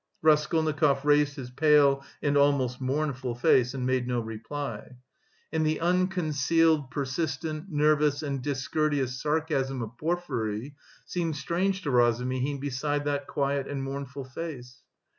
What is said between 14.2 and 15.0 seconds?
face.